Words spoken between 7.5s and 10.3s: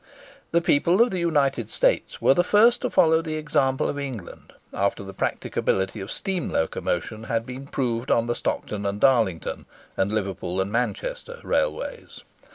proved on the Stockton and Darlington, and